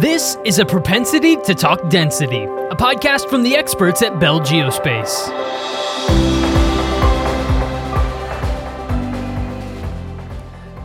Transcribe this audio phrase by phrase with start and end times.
[0.00, 5.26] This is a propensity to talk density, a podcast from the experts at Bell Geospace.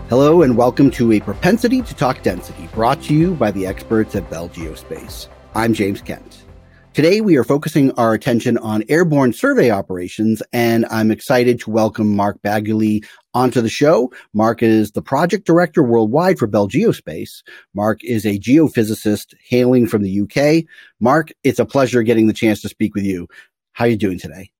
[0.10, 4.16] Hello, and welcome to a propensity to talk density brought to you by the experts
[4.16, 5.28] at Bell Geospace.
[5.54, 6.46] I'm James Kent.
[6.94, 12.16] Today, we are focusing our attention on airborne survey operations, and I'm excited to welcome
[12.16, 14.12] Mark Baguley onto the show.
[14.34, 17.44] Mark is the project director worldwide for Bell Geospace.
[17.74, 20.66] Mark is a geophysicist hailing from the UK.
[21.00, 23.28] Mark, it's a pleasure getting the chance to speak with you.
[23.74, 24.52] How are you doing today?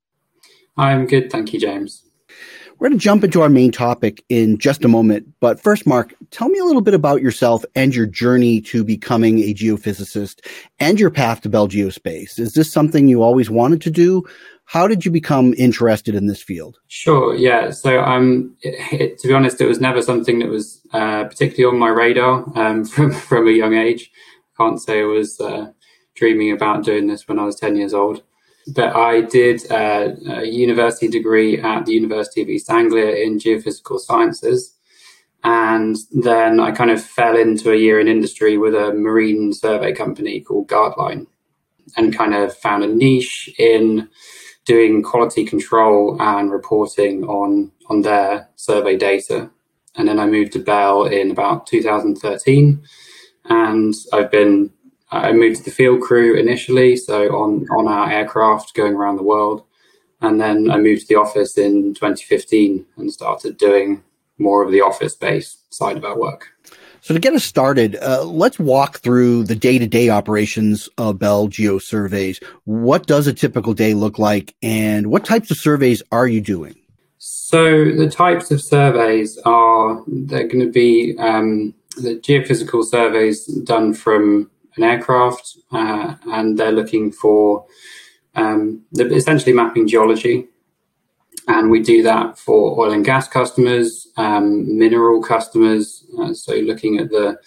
[0.76, 2.04] I'm good, thank you, James.
[2.80, 5.28] We're going to jump into our main topic in just a moment.
[5.40, 9.40] But first, Mark, tell me a little bit about yourself and your journey to becoming
[9.40, 10.46] a geophysicist
[10.80, 12.40] and your path to Bell Geospace.
[12.40, 14.24] Is this something you always wanted to do?
[14.66, 16.80] How did you become interested in this field?
[16.88, 17.70] Sure, yeah.
[17.70, 21.74] So, um, it, it, to be honest, it was never something that was uh, particularly
[21.74, 24.10] on my radar um, from, from a young age.
[24.58, 25.72] I can't say I was uh,
[26.16, 28.24] dreaming about doing this when I was 10 years old
[28.68, 34.00] but I did uh, a university degree at the University of East Anglia in geophysical
[34.00, 34.76] sciences.
[35.44, 39.94] And then I kind of fell into a year in industry with a marine survey
[39.94, 41.28] company called Gardline
[41.98, 44.08] and kind of found a niche in
[44.66, 49.50] doing quality control and reporting on, on their survey data.
[49.96, 52.82] And then I moved to Bell in about 2013.
[53.46, 54.72] And I've been
[55.14, 59.24] I moved to the field crew initially, so on on our aircraft going around the
[59.24, 59.64] world,
[60.22, 64.04] and then I moved to the office in 2015 and started doing
[64.38, 66.50] more of the office based side of our work.
[67.02, 71.78] So to get us started, uh, let's walk through the day-to-day operations of Bell Geo
[71.78, 72.40] Surveys.
[72.64, 76.76] What does a typical day look like, and what types of surveys are you doing?
[77.18, 83.94] So the types of surveys are they're going to be um, the geophysical surveys done
[83.94, 87.66] from an aircraft, uh, and they're looking for
[88.36, 90.48] um, essentially mapping geology.
[91.48, 97.00] And we do that for oil and gas customers, um, mineral customers, uh, so looking
[97.00, 97.38] at the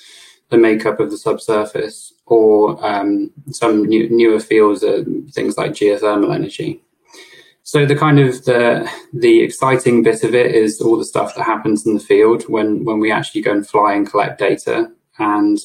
[0.49, 6.33] the makeup of the subsurface, or um, some new, newer fields, uh, things like geothermal
[6.33, 6.81] energy.
[7.65, 11.43] So the kind of the the exciting bit of it is all the stuff that
[11.43, 15.59] happens in the field when when we actually go and fly and collect data and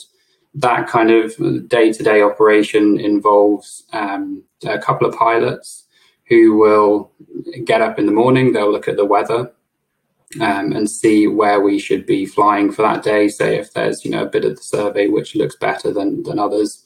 [0.55, 5.85] that kind of day to day operation involves um, a couple of pilots
[6.27, 7.11] who will
[7.65, 9.51] get up in the morning, they'll look at the weather.
[10.39, 13.27] Um, and see where we should be flying for that day.
[13.27, 16.39] Say if there's you know a bit of the survey which looks better than than
[16.39, 16.85] others,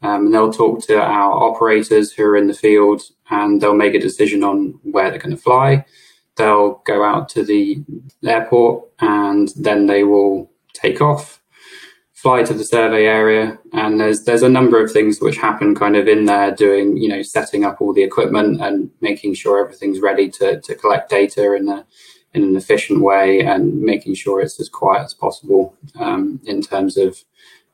[0.00, 3.94] um, and they'll talk to our operators who are in the field, and they'll make
[3.94, 5.84] a decision on where they're going to fly.
[6.36, 7.84] They'll go out to the
[8.24, 11.37] airport, and then they will take off
[12.22, 15.94] fly to the survey area and there's there's a number of things which happen kind
[15.94, 20.00] of in there doing you know setting up all the equipment and making sure everything's
[20.00, 21.86] ready to, to collect data in a
[22.34, 26.96] in an efficient way and making sure it's as quiet as possible um, in terms
[26.96, 27.24] of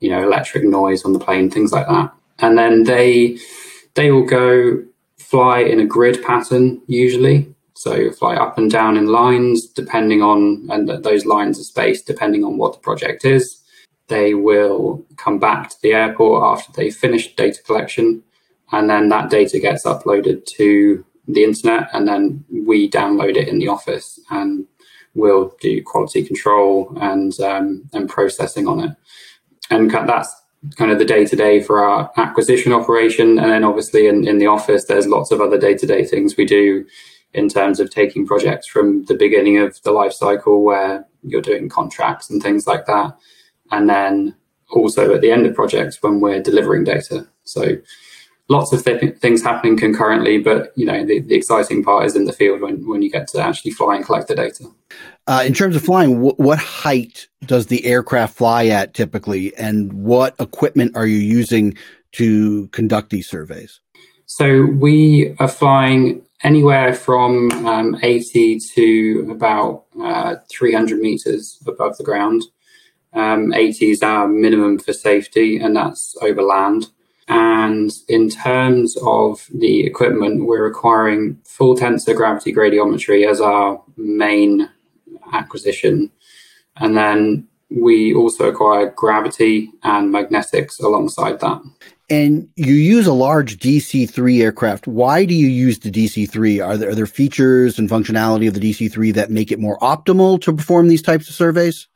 [0.01, 2.13] you know electric noise on the plane things like that.
[2.39, 3.39] And then they
[3.95, 4.85] they will go
[5.17, 7.55] fly in a grid pattern usually.
[7.75, 12.07] So you fly up and down in lines depending on and those lines are spaced
[12.07, 13.64] depending on what the project is
[14.09, 18.23] they will come back to the airport after they finish data collection,
[18.73, 23.59] and then that data gets uploaded to the internet, and then we download it in
[23.59, 24.67] the office, and
[25.15, 28.97] we'll do quality control and um, and processing on it,
[29.71, 30.35] and that's
[30.77, 34.39] kind of the day to day for our acquisition operation, and then obviously in, in
[34.39, 36.85] the office, there's lots of other day to day things we do
[37.35, 41.69] in terms of taking projects from the beginning of the life cycle where you're doing
[41.69, 43.15] contracts and things like that
[43.71, 44.35] and then
[44.71, 47.27] also at the end of projects when we're delivering data.
[47.45, 47.77] So
[48.49, 52.25] lots of th- things happening concurrently, but you know the, the, exciting part is in
[52.25, 54.65] the field when, when you get to actually fly and collect the data.
[55.27, 59.93] Uh, in terms of flying, wh- what height does the aircraft fly at typically, and
[59.93, 61.77] what equipment are you using
[62.13, 63.81] to conduct these surveys?
[64.27, 72.05] So we are flying anywhere from um, 80 to about uh, 300 meters above the
[72.05, 72.43] ground.
[73.15, 76.89] Um, 80 is our minimum for safety, and that's over land.
[77.29, 84.69] And in terms of the equipment, we're acquiring full tensor gravity gradiometry as our main
[85.33, 86.11] acquisition.
[86.77, 91.63] And then we also acquire gravity and magnetics alongside that.
[92.11, 94.87] And you use a large DC 3 aircraft.
[94.87, 96.61] Why do you use the DC 3?
[96.61, 99.79] Are there, are there features and functionality of the DC 3 that make it more
[99.79, 101.89] optimal to perform these types of surveys?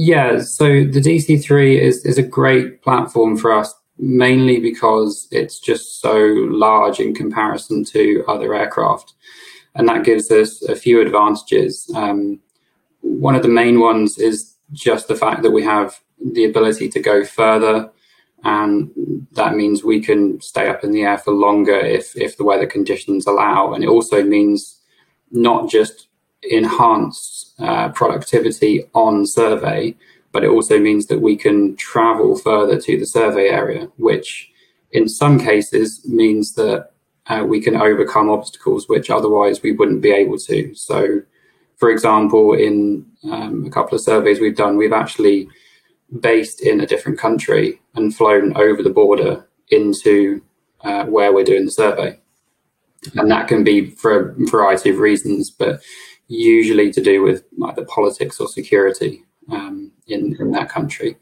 [0.00, 6.00] Yeah, so the DC3 is, is a great platform for us, mainly because it's just
[6.00, 9.14] so large in comparison to other aircraft.
[9.74, 11.90] And that gives us a few advantages.
[11.96, 12.38] Um,
[13.00, 17.00] one of the main ones is just the fact that we have the ability to
[17.00, 17.90] go further.
[18.44, 18.92] And
[19.32, 22.66] that means we can stay up in the air for longer if, if the weather
[22.66, 23.74] conditions allow.
[23.74, 24.80] And it also means
[25.32, 26.07] not just
[26.50, 29.94] enhance uh, productivity on survey,
[30.32, 34.50] but it also means that we can travel further to the survey area, which
[34.92, 36.90] in some cases means that
[37.26, 40.74] uh, we can overcome obstacles which otherwise we wouldn't be able to.
[40.74, 41.20] So,
[41.76, 45.48] for example, in um, a couple of surveys we've done, we've actually
[46.20, 50.40] based in a different country and flown over the border into
[50.80, 52.18] uh, where we're doing the survey.
[53.14, 55.80] And that can be for a variety of reasons, but
[56.28, 61.16] usually to do with either politics or security um, in, in that country.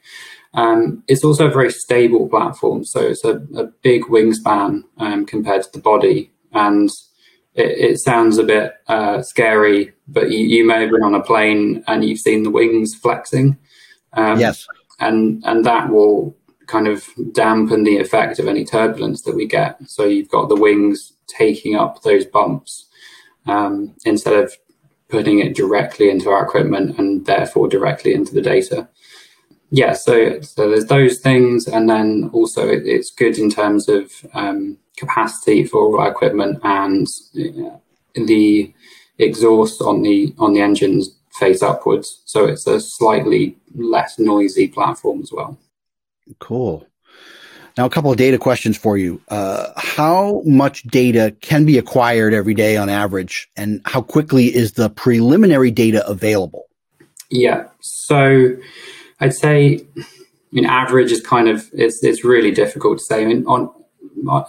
[0.55, 5.63] Um, it's also a very stable platform, so it's a, a big wingspan um, compared
[5.65, 6.89] to the body, and
[7.55, 9.93] it, it sounds a bit uh, scary.
[10.09, 13.59] But you, you, may have been on a plane and you've seen the wings flexing.
[14.15, 14.67] Um, yes,
[14.99, 16.35] and and that will
[16.67, 19.77] kind of dampen the effect of any turbulence that we get.
[19.89, 22.87] So you've got the wings taking up those bumps
[23.47, 24.57] um, instead of
[25.09, 28.89] putting it directly into our equipment and therefore directly into the data.
[29.71, 34.13] Yeah, so so there's those things, and then also it, it's good in terms of
[34.33, 37.07] um, capacity for our equipment and
[37.37, 37.77] uh,
[38.15, 38.73] the
[39.19, 45.21] exhaust on the on the engines face upwards, so it's a slightly less noisy platform
[45.21, 45.59] as well.
[46.39, 46.87] Cool.
[47.77, 49.21] Now, a couple of data questions for you.
[49.29, 54.73] Uh, how much data can be acquired every day on average, and how quickly is
[54.73, 56.69] the preliminary data available?
[57.31, 58.57] Yeah, so
[59.21, 60.05] I'd say, I
[60.53, 63.23] mean, average is kind of it's it's really difficult to say.
[63.23, 63.71] I mean, on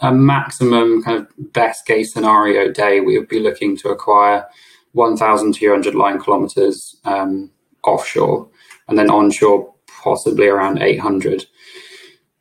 [0.02, 4.46] a maximum kind of best case scenario day, we would be looking to acquire
[4.94, 7.52] 1,200 line kilometers um,
[7.84, 8.48] offshore,
[8.88, 11.46] and then onshore possibly around 800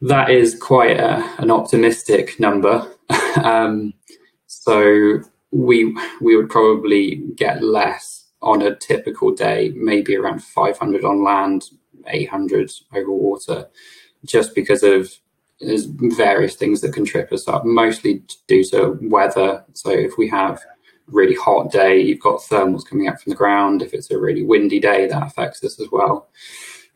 [0.03, 2.87] that is quite a, an optimistic number.
[3.43, 3.95] um,
[4.47, 5.21] so
[5.51, 11.65] we we would probably get less on a typical day, maybe around 500 on land,
[12.07, 13.69] 800 over water,
[14.25, 15.11] just because of
[15.61, 19.65] there's various things that can trip us up, mostly due to weather.
[19.73, 20.63] So if we have a
[21.07, 23.81] really hot day, you've got thermals coming up from the ground.
[23.81, 26.29] If it's a really windy day, that affects us as well.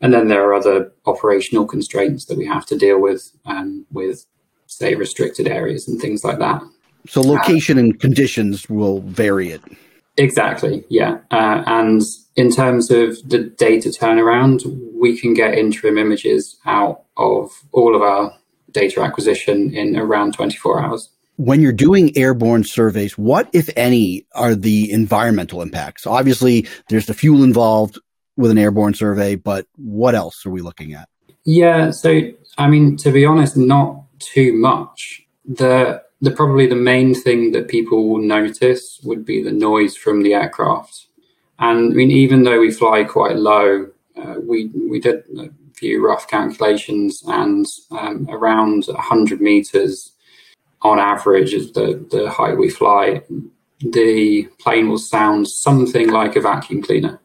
[0.01, 4.25] And then there are other operational constraints that we have to deal with, um, with
[4.67, 6.61] say restricted areas and things like that.
[7.07, 9.61] So location uh, and conditions will vary it.
[10.17, 11.19] Exactly, yeah.
[11.31, 12.01] Uh, and
[12.35, 14.61] in terms of the data turnaround,
[14.99, 18.33] we can get interim images out of all of our
[18.71, 21.09] data acquisition in around 24 hours.
[21.37, 26.05] When you're doing airborne surveys, what, if any, are the environmental impacts?
[26.05, 27.97] Obviously, there's the fuel involved,
[28.41, 31.07] with an airborne survey, but what else are we looking at?
[31.43, 32.21] Yeah, so
[32.57, 35.23] I mean, to be honest, not too much.
[35.45, 40.21] The the probably the main thing that people will notice would be the noise from
[40.21, 41.07] the aircraft.
[41.59, 46.05] And I mean, even though we fly quite low, uh, we we did a few
[46.05, 50.11] rough calculations, and um, around 100 meters
[50.83, 53.23] on average is the the height we fly.
[53.79, 57.19] The plane will sound something like a vacuum cleaner.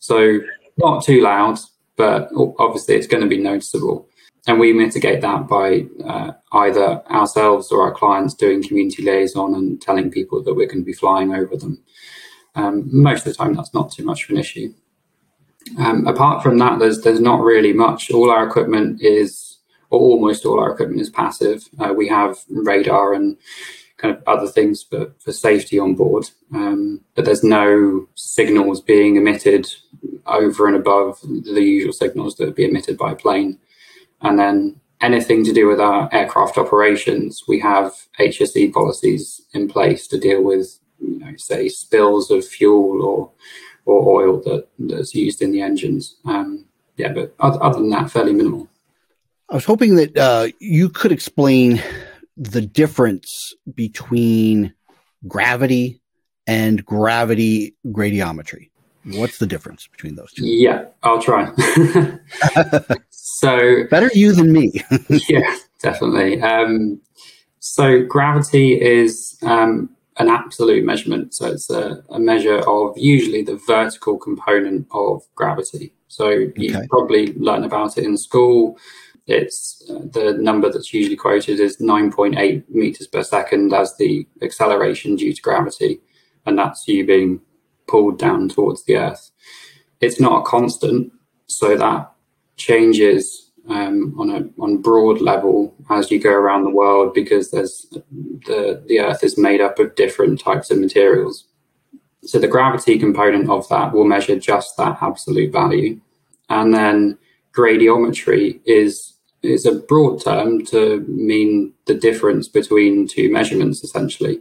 [0.00, 0.40] So
[0.80, 1.58] not too loud,
[1.96, 4.08] but obviously it's going to be noticeable.
[4.46, 9.80] And we mitigate that by uh, either ourselves or our clients doing community liaison and
[9.80, 11.82] telling people that we're going to be flying over them.
[12.54, 14.72] Um, most of the time, that's not too much of an issue.
[15.78, 18.10] Um, apart from that, there's there's not really much.
[18.10, 19.58] All our equipment is,
[19.90, 21.68] or almost all our equipment is passive.
[21.78, 23.36] Uh, we have radar and
[24.00, 26.30] kind of other things for, for safety on board.
[26.54, 29.68] Um, but there's no signals being emitted
[30.26, 33.58] over and above the usual signals that would be emitted by a plane.
[34.22, 40.06] And then anything to do with our aircraft operations, we have HSE policies in place
[40.08, 43.30] to deal with, you know, say spills of fuel or
[43.86, 46.16] or oil that, that's used in the engines.
[46.26, 46.66] Um,
[46.96, 48.68] yeah, but other, other, than that, fairly minimal.
[49.48, 51.82] I was hoping that uh, you could explain
[52.40, 54.72] the difference between
[55.28, 56.00] gravity
[56.46, 58.70] and gravity gradiometry.
[59.04, 60.46] What's the difference between those two?
[60.46, 61.52] Yeah, I'll try.
[63.10, 64.72] so better you than me.
[65.28, 66.40] yeah, definitely.
[66.40, 67.00] Um,
[67.60, 71.34] so gravity is um, an absolute measurement.
[71.34, 75.94] So it's a, a, measure of usually the vertical component of gravity.
[76.08, 76.86] So okay.
[76.88, 78.78] probably learned about it in school.
[79.30, 85.32] It's the number that's usually quoted is 9.8 meters per second as the acceleration due
[85.32, 86.00] to gravity,
[86.46, 87.40] and that's you being
[87.86, 89.30] pulled down towards the Earth.
[90.00, 91.12] It's not a constant,
[91.46, 92.12] so that
[92.56, 97.86] changes um, on a on broad level as you go around the world because there's
[98.46, 101.46] the the Earth is made up of different types of materials.
[102.24, 106.00] So the gravity component of that will measure just that absolute value,
[106.48, 107.16] and then
[107.54, 114.40] gradiometry is is a broad term to mean the difference between two measurements essentially,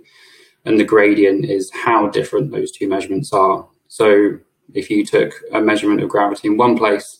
[0.66, 3.68] and the gradient is how different those two measurements are.
[3.88, 4.40] So
[4.74, 7.20] if you took a measurement of gravity in one place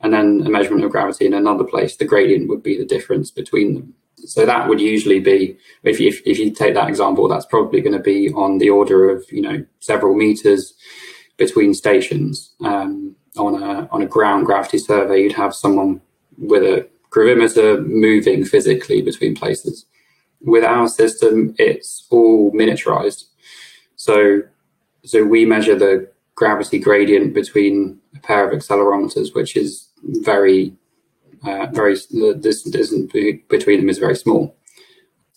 [0.00, 3.30] and then a measurement of gravity in another place, the gradient would be the difference
[3.30, 3.94] between them.
[4.16, 7.80] So that would usually be, if you, if, if you take that example, that's probably
[7.80, 10.74] going to be on the order of, you know, several meters
[11.38, 12.54] between stations.
[12.62, 16.00] Um, on a on a ground gravity survey, you'd have someone
[16.36, 19.86] with a gravimeter moving physically between places.
[20.40, 23.24] With our system, it's all miniaturized.
[23.96, 24.42] So
[25.04, 30.74] so we measure the gravity gradient between a pair of accelerometers, which is very,
[31.46, 33.12] uh, very, the distance
[33.48, 34.56] between them is very small.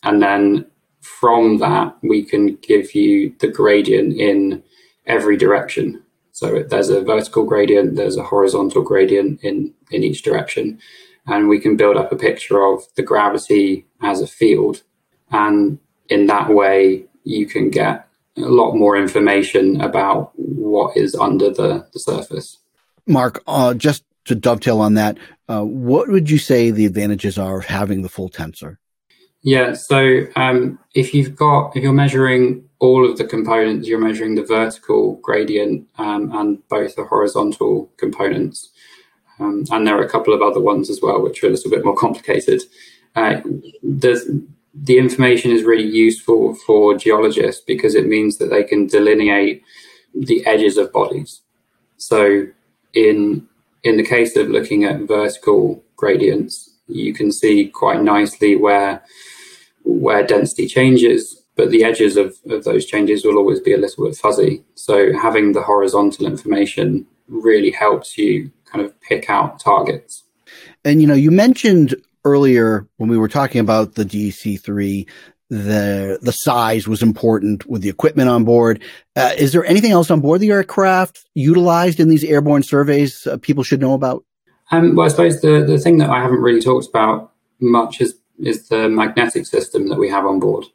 [0.03, 0.65] And then
[1.01, 4.63] from that, we can give you the gradient in
[5.05, 6.03] every direction.
[6.31, 10.79] So there's a vertical gradient, there's a horizontal gradient in, in each direction.
[11.25, 14.83] And we can build up a picture of the gravity as a field.
[15.31, 21.49] And in that way, you can get a lot more information about what is under
[21.49, 22.57] the, the surface.
[23.07, 25.17] Mark, uh, just to dovetail on that,
[25.49, 28.77] uh, what would you say the advantages are of having the full tensor?
[29.41, 34.35] Yeah, so um, if you've got if you're measuring all of the components, you're measuring
[34.35, 38.69] the vertical gradient um, and both the horizontal components,
[39.39, 41.71] um, and there are a couple of other ones as well, which are a little
[41.71, 42.61] bit more complicated.
[43.15, 43.41] Uh,
[43.83, 49.63] the information is really useful for geologists because it means that they can delineate
[50.15, 51.41] the edges of bodies.
[51.97, 52.47] So
[52.93, 53.47] in
[53.83, 59.03] in the case of looking at vertical gradients, you can see quite nicely where
[59.83, 64.05] where density changes, but the edges of, of those changes will always be a little
[64.05, 64.63] bit fuzzy.
[64.75, 70.23] So having the horizontal information really helps you kind of pick out targets.
[70.83, 75.07] And you know, you mentioned earlier when we were talking about the DC3
[75.49, 78.81] the the size was important with the equipment on board.
[79.15, 83.37] Uh, is there anything else on board the aircraft utilized in these airborne surveys uh,
[83.37, 84.23] people should know about?
[84.71, 88.15] Um, well, I suppose the, the thing that I haven't really talked about much is
[88.39, 90.65] is the magnetic system that we have on board.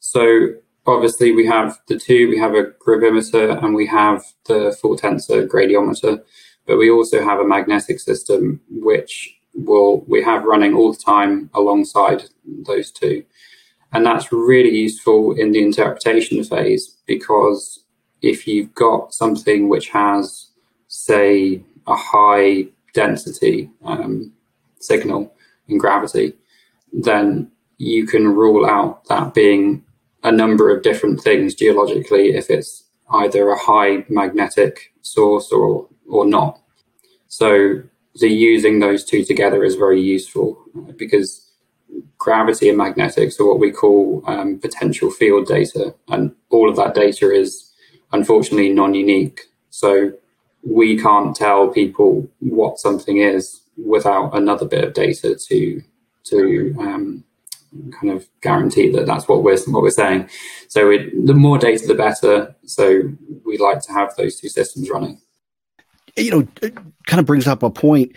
[0.00, 0.48] So
[0.86, 5.46] obviously we have the two, we have a gravimeter and we have the full tensor
[5.46, 6.22] gradiometer,
[6.66, 11.50] but we also have a magnetic system which will we have running all the time
[11.54, 12.24] alongside
[12.66, 13.24] those two.
[13.92, 17.84] And that's really useful in the interpretation phase because
[18.20, 20.48] if you've got something which has,
[20.88, 24.32] say, a high density um,
[24.80, 25.32] signal
[25.68, 26.34] in gravity,
[26.92, 29.84] then you can rule out that being
[30.24, 36.26] a number of different things geologically if it's either a high magnetic source or or
[36.26, 36.60] not.
[37.28, 37.82] So
[38.16, 40.58] so using those two together is very useful
[40.96, 41.50] because
[42.16, 46.94] gravity and magnetics are what we call um, potential field data, and all of that
[46.94, 47.72] data is
[48.12, 49.42] unfortunately non-unique.
[49.68, 50.12] So
[50.62, 55.82] we can't tell people what something is without another bit of data to
[56.24, 57.24] to um,
[57.92, 60.30] kind of guarantee that that's what we're what we're saying.
[60.68, 62.56] So it, the more data, the better.
[62.64, 63.02] So
[63.44, 65.20] we like to have those two systems running
[66.16, 66.70] you know,
[67.06, 68.12] kind of brings up a point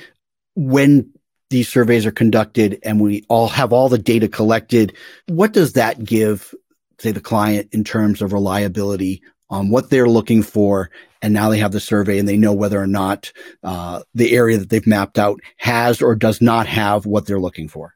[0.56, 1.12] when
[1.50, 4.96] these surveys are conducted and we all have all the data collected.
[5.28, 6.54] What does that give,
[7.00, 10.92] say, the client in terms of reliability on what they're looking for?
[11.22, 13.32] And now they have the survey and they know whether or not
[13.64, 17.68] uh, the area that they've mapped out has or does not have what they're looking
[17.68, 17.96] for.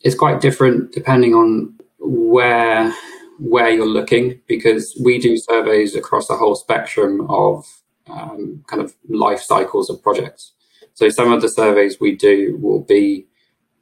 [0.00, 2.92] It's quite different depending on where
[3.40, 7.77] where you're looking because we do surveys across a whole spectrum of
[8.10, 10.52] um, kind of life cycles of projects.
[10.94, 13.26] So some of the surveys we do will be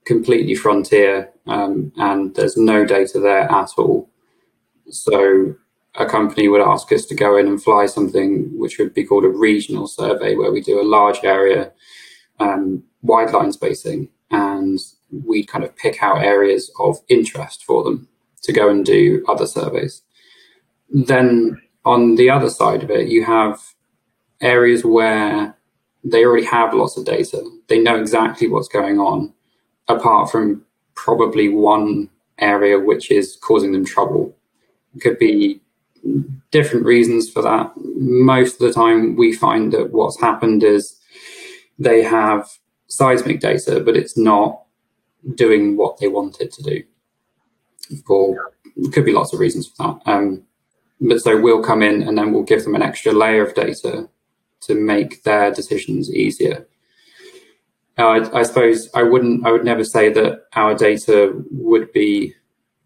[0.04, 4.10] completely frontier um, and there's no data there at all.
[4.90, 5.56] So
[5.96, 9.24] a company would ask us to go in and fly something which would be called
[9.24, 11.72] a regional survey where we do a large area
[12.38, 14.78] um, wide line spacing and
[15.10, 18.08] we kind of pick out areas of interest for them
[18.42, 20.02] to go and do other surveys.
[20.90, 23.60] Then on the other side of it, you have
[24.40, 25.56] areas where
[26.04, 27.42] they already have lots of data.
[27.68, 29.32] They know exactly what's going on,
[29.88, 30.64] apart from
[30.94, 34.36] probably one area which is causing them trouble.
[34.94, 35.60] It could be
[36.50, 37.72] different reasons for that.
[37.76, 40.96] Most of the time, we find that what's happened is
[41.78, 42.48] they have
[42.88, 44.62] seismic data, but it's not
[45.34, 46.82] doing what they want it to do.
[48.06, 48.52] For
[48.92, 50.10] could be lots of reasons for that.
[50.10, 50.42] Um,
[51.00, 54.08] but so we'll come in and then we'll give them an extra layer of data
[54.62, 56.66] to make their decisions easier.
[57.98, 62.34] Uh, I, I, suppose I wouldn't, I would never say that our data would be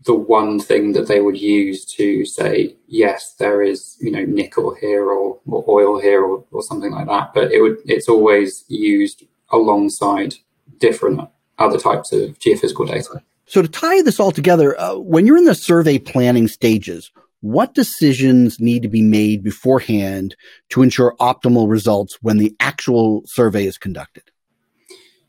[0.04, 4.74] the one thing that they would use to say, yes, there is, you know, nickel
[4.74, 7.34] here or, or oil here or, or something like that.
[7.34, 10.34] But it would, it's always used alongside
[10.78, 13.22] different other types of geophysical data.
[13.46, 17.74] So to tie this all together, uh, when you're in the survey planning stages, what
[17.74, 20.36] decisions need to be made beforehand
[20.70, 24.24] to ensure optimal results when the actual survey is conducted?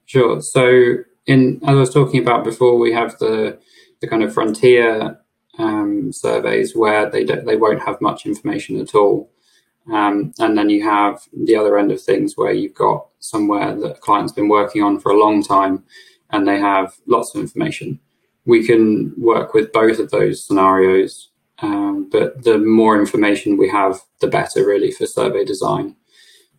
[0.06, 0.42] Sure.
[0.42, 3.58] So, in as I was talking about before, we have the
[4.02, 5.18] the kind of frontier
[5.58, 9.32] um, surveys where they don't, they won't have much information at all,
[9.92, 13.98] um, and then you have the other end of things where you've got somewhere that
[13.98, 15.84] a client's been working on for a long time,
[16.32, 18.00] and they have lots of information.
[18.46, 21.31] We can work with both of those scenarios
[21.62, 25.96] um, but the more information we have, the better, really, for survey design.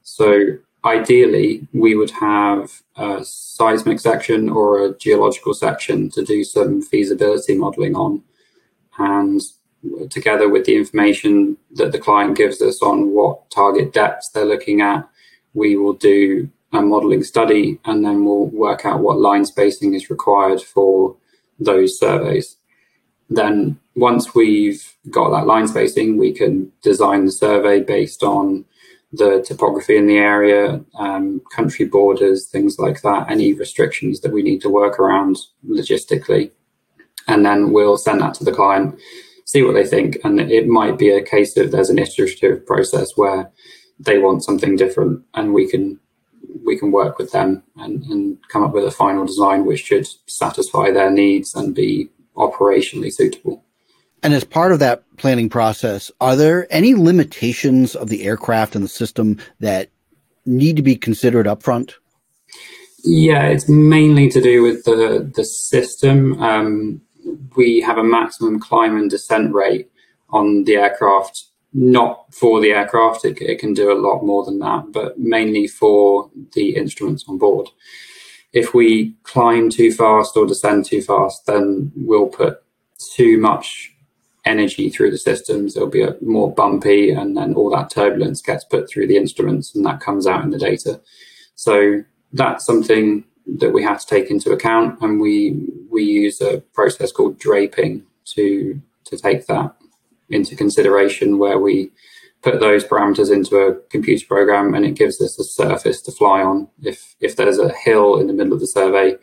[0.03, 6.83] So ideally, we would have a seismic section or a geological section to do some
[6.83, 8.23] feasibility modeling on.
[8.99, 9.41] And
[10.11, 14.81] together with the information that the client gives us on what target depths they're looking
[14.81, 15.09] at,
[15.55, 20.09] we will do a modeling study and then we'll work out what line spacing is
[20.09, 21.17] required for
[21.59, 22.57] those surveys.
[23.29, 28.65] Then once we've got that line spacing, we can design the survey based on
[29.13, 34.43] the topography in the area, um, country borders, things like that, any restrictions that we
[34.43, 35.37] need to work around
[35.69, 36.51] logistically.
[37.29, 38.99] And then we'll send that to the client,
[39.45, 40.17] see what they think.
[40.25, 43.53] And it might be a case of there's an iterative process where
[43.99, 46.01] they want something different and we can
[46.65, 50.07] we can work with them and, and come up with a final design which should
[50.27, 53.65] satisfy their needs and be operationally suitable.
[54.23, 58.85] And as part of that planning process, are there any limitations of the aircraft and
[58.85, 59.91] the system that
[60.47, 61.95] need to be considered upfront?
[63.05, 66.41] Yeah, it's mainly to do with the the system.
[66.41, 67.01] Um,
[67.57, 69.91] we have a maximum climb and descent rate
[70.31, 73.25] on the aircraft, not for the aircraft.
[73.25, 77.39] It, it can do a lot more than that, but mainly for the instruments on
[77.39, 77.69] board.
[78.53, 82.63] If we climb too fast or descend too fast, then we'll put
[83.17, 83.92] too much
[84.45, 85.77] energy through the systems.
[85.77, 89.75] It'll be a, more bumpy, and then all that turbulence gets put through the instruments,
[89.75, 91.01] and that comes out in the data.
[91.55, 92.03] So
[92.33, 93.25] that's something
[93.59, 98.05] that we have to take into account, and we we use a process called draping
[98.35, 99.75] to to take that
[100.31, 101.91] into consideration, where we
[102.43, 106.43] put those parameters into a computer program, and it gives us a surface to fly
[106.43, 106.69] on.
[106.83, 109.17] If if there's a hill in the middle of the survey,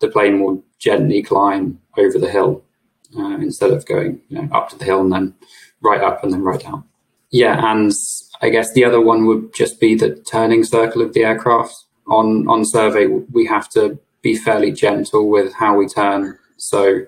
[0.00, 2.64] the plane will gently climb over the hill
[3.16, 5.34] uh, instead of going you know, up to the hill and then
[5.80, 6.84] right up and then right down.
[7.30, 7.92] Yeah, and
[8.42, 11.74] I guess the other one would just be the turning circle of the aircraft.
[12.06, 16.38] On on survey, we have to be fairly gentle with how we turn.
[16.56, 17.00] So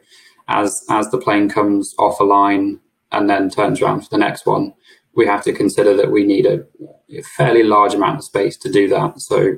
[0.48, 2.80] as as the plane comes off a line
[3.12, 4.74] and then turns around for the next one,
[5.14, 6.64] we have to consider that we need a,
[7.10, 9.20] a fairly large amount of space to do that.
[9.20, 9.56] So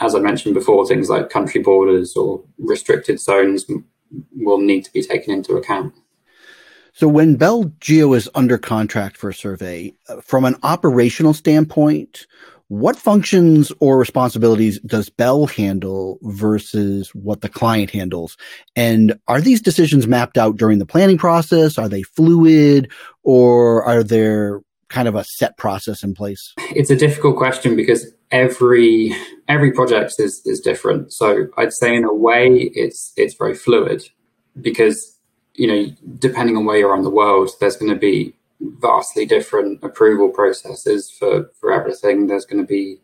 [0.00, 3.64] as I mentioned before, things like country borders or restricted zones
[4.36, 5.94] will need to be taken into account.
[6.92, 12.26] So when Bell Geo is under contract for a survey, uh, from an operational standpoint,
[12.68, 18.36] what functions or responsibilities does Bell handle versus what the client handles?
[18.74, 21.78] And are these decisions mapped out during the planning process?
[21.78, 22.90] Are they fluid
[23.22, 26.54] or are there kind of a set process in place?
[26.70, 29.14] It's a difficult question because every
[29.48, 31.12] every project is is different.
[31.12, 34.02] So I'd say in a way it's it's very fluid
[34.60, 35.18] because
[35.54, 35.86] you know
[36.18, 41.10] depending on where you're on the world, there's going to be vastly different approval processes
[41.10, 42.26] for for everything.
[42.26, 42.98] There's going to be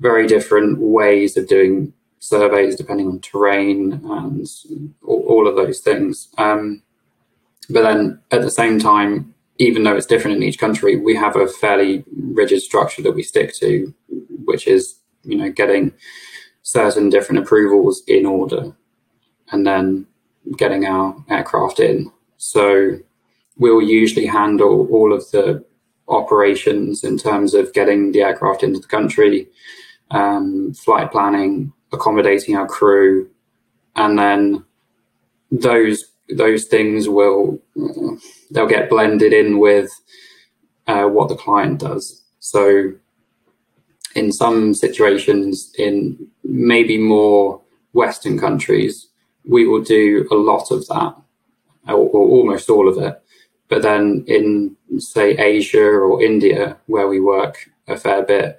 [0.00, 6.28] very different ways of doing surveys depending on terrain and all, all of those things.
[6.38, 6.82] Um,
[7.70, 11.36] but then at the same time, even though it's different in each country, we have
[11.36, 13.92] a fairly rigid structure that we stick to,
[14.44, 15.92] which is you know getting
[16.62, 18.76] certain different approvals in order,
[19.50, 20.06] and then
[20.56, 22.10] getting our aircraft in.
[22.36, 22.98] So
[23.58, 25.64] we'll usually handle all of the
[26.08, 29.48] operations in terms of getting the aircraft into the country,
[30.10, 33.28] um, flight planning, accommodating our crew,
[33.96, 34.64] and then
[35.50, 37.60] those those things will
[38.50, 39.90] they'll get blended in with
[40.86, 42.22] uh, what the client does.
[42.40, 42.92] So
[44.14, 47.60] in some situations, in maybe more
[47.92, 49.08] Western countries,
[49.48, 51.14] we will do a lot of that,
[51.86, 53.20] or, or almost all of it.
[53.68, 58.58] But then in, say, Asia or India, where we work a fair bit,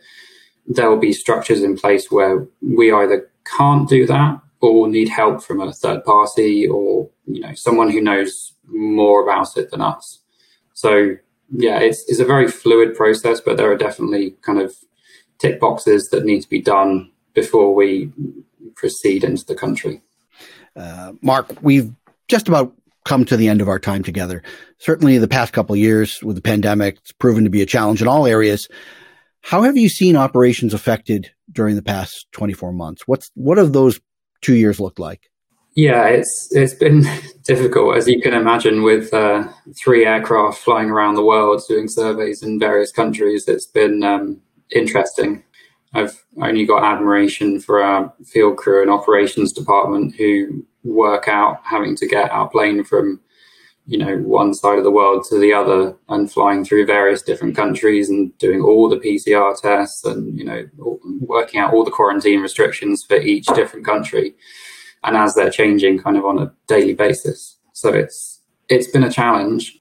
[0.68, 5.44] there will be structures in place where we either can't do that or need help
[5.44, 10.20] from a third party or you know someone who knows more about it than us.
[10.74, 11.18] So
[11.52, 14.76] yeah, it's it's a very fluid process, but there are definitely kind of
[15.38, 18.12] tick boxes that need to be done before we
[18.76, 20.02] proceed into the country.
[20.76, 21.94] Uh, Mark, we've
[22.28, 22.74] just about
[23.06, 24.44] come to the end of our time together.
[24.80, 28.08] Certainly, the past couple years with the pandemic, it's proven to be a challenge in
[28.08, 28.68] all areas.
[29.42, 33.08] How have you seen operations affected during the past 24 months?
[33.08, 34.00] What's what have those
[34.42, 35.30] two years looked like?
[35.78, 37.06] Yeah, it's it's been
[37.44, 42.42] difficult as you can imagine with uh, three aircraft flying around the world doing surveys
[42.42, 43.48] in various countries.
[43.48, 45.44] It's been um, interesting.
[45.94, 51.96] I've only got admiration for our field crew and operations department who work out having
[51.98, 53.22] to get our plane from
[53.86, 57.56] you know one side of the world to the other and flying through various different
[57.56, 60.68] countries and doing all the PCR tests and you know
[61.22, 64.34] working out all the quarantine restrictions for each different country
[65.04, 67.58] and as they're changing kind of on a daily basis.
[67.74, 69.80] So it's it's been a challenge.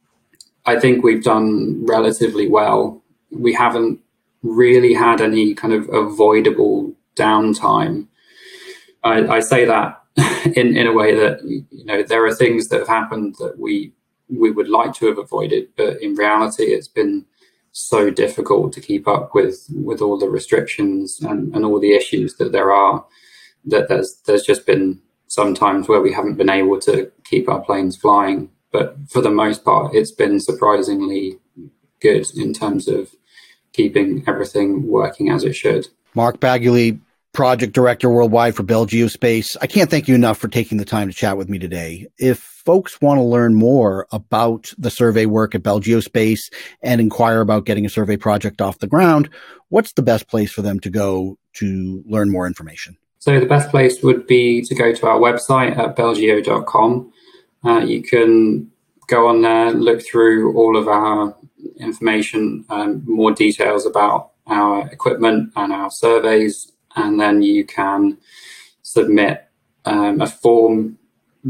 [0.64, 3.02] I think we've done relatively well.
[3.30, 4.00] We haven't
[4.42, 8.08] really had any kind of avoidable downtime.
[9.02, 10.02] I, I say that
[10.56, 13.92] in, in a way that you know there are things that have happened that we
[14.28, 17.26] we would like to have avoided, but in reality, it's been
[17.72, 22.36] so difficult to keep up with with all the restrictions and, and all the issues
[22.36, 23.04] that there are
[23.66, 27.60] that there's there's just been some times where we haven't been able to keep our
[27.60, 28.50] planes flying.
[28.72, 31.38] But for the most part, it's been surprisingly
[32.00, 33.14] good in terms of
[33.72, 35.88] keeping everything working as it should.
[36.14, 37.00] Mark Baguley,
[37.32, 39.56] Project Director Worldwide for Bell Geospace.
[39.60, 42.06] I can't thank you enough for taking the time to chat with me today.
[42.18, 47.42] If folks want to learn more about the survey work at Bell Geospace and inquire
[47.42, 49.28] about getting a survey project off the ground,
[49.68, 52.96] what's the best place for them to go to learn more information?
[53.26, 57.12] So the best place would be to go to our website at bellgeo.com.
[57.64, 58.70] Uh, you can
[59.08, 61.36] go on there, look through all of our
[61.80, 68.16] information, um, more details about our equipment and our surveys, and then you can
[68.82, 69.48] submit
[69.86, 70.96] um, a form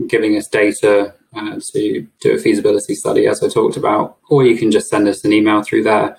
[0.07, 4.57] giving us data uh, to do a feasibility study, as I talked about, or you
[4.57, 6.17] can just send us an email through there,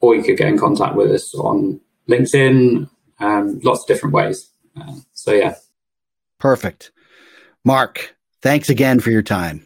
[0.00, 4.48] or you could get in contact with us on LinkedIn, um, lots of different ways.
[4.78, 5.54] Uh, so, yeah.
[6.38, 6.92] Perfect.
[7.64, 9.64] Mark, thanks again for your time.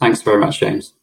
[0.00, 0.94] Thanks very much, James.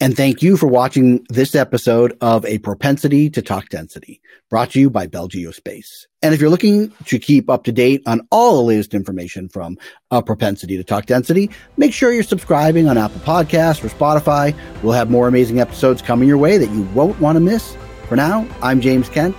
[0.00, 4.80] And thank you for watching this episode of A Propensity to Talk Density, brought to
[4.80, 6.06] you by Bell Geospace.
[6.22, 9.76] And if you're looking to keep up to date on all the latest information from
[10.12, 14.56] A Propensity to Talk Density, make sure you're subscribing on Apple Podcasts or Spotify.
[14.84, 17.76] We'll have more amazing episodes coming your way that you won't want to miss.
[18.08, 19.34] For now, I'm James Kent.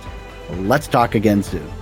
[0.50, 1.79] Let's talk again soon.